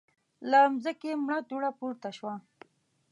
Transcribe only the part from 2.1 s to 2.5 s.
شوه.